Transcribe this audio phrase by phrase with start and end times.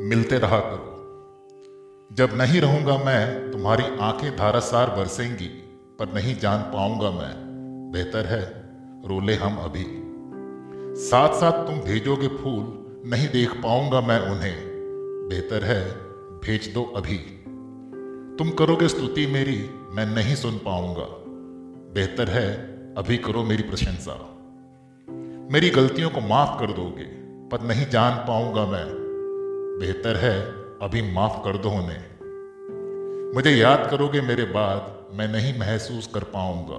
[0.00, 0.96] मिलते रहा करो।
[2.12, 5.48] जब नहीं रहूँगा मैं, तुम्हारी आँखें धारासार बरसेंगी,
[5.98, 7.34] पर नहीं जान पाऊँगा मैं।
[7.92, 8.42] बेहतर है,
[9.08, 9.84] रोले हम अभी।
[11.04, 14.56] साथ साथ तुम भेजोगे फूल, नहीं देख पाऊँगा मैं उन्हें।
[15.28, 15.90] बेहतर है,
[16.40, 17.18] भेज दो अभी।
[18.38, 21.06] तुम करोगे स्तुति मेरी, मैं नहीं सुन पाऊँगा।
[21.94, 22.54] बेहतर है,
[22.94, 24.38] अभी करो मेरी प्रशंसा।
[25.52, 27.04] मेरी गलतियों को माफ़ कर दोगे,
[27.48, 29.09] पर नहीं जान पाऊँगा मैं।
[29.80, 30.42] बेहतर है,
[30.82, 32.04] अभी माफ़ कर दो उन्हें।
[33.34, 36.78] मुझे याद करोगे मेरे बाद, मैं नहीं महसूस कर पाऊँगा।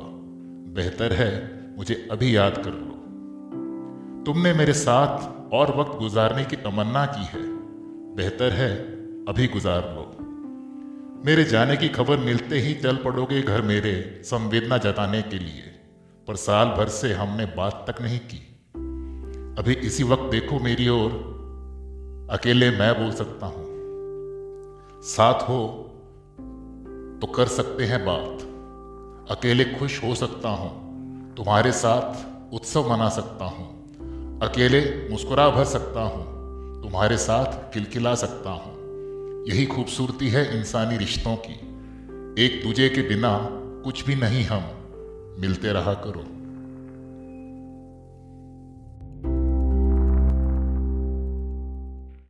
[0.73, 2.91] बेहतर है, मुझे अभी याद कर लो।
[4.23, 5.17] तुमने मेरे साथ
[5.53, 7.43] और वक्त गुजारने की तमन्ना की है।
[8.15, 8.75] बेहतर है,
[9.25, 10.17] अभी गुजार लो।
[11.25, 15.79] मेरे जाने की खबर मिलते ही चल पड़ोगे घर मेरे संवेदना जताने के लिए,
[16.27, 18.63] पर साल भर से हमने बात तक नहीं की।
[19.61, 21.30] अभी इसी वक्त देखो मेरी ओर
[22.31, 23.65] अकेले मैं बोल सकता हूँ।
[25.03, 25.89] साथ हो
[27.21, 28.41] तो कर सकते हैं बात।
[29.37, 30.69] अकेले खुश हो सकता हूँ,
[31.35, 36.23] तुम्हारे साथ उत्सव मना सकता हूँ। अकेले मुस्कुरा भर सकता हूँ,
[36.83, 38.73] तुम्हारे साथ किलकिला सकता हूँ।
[39.47, 41.53] यही खूबसूरती है इंसानी रिश्तों की।
[42.45, 43.49] एक दूजे के बिना
[43.83, 44.63] कुछ भी नहीं हम,
[45.39, 46.40] मिलते रहा करो।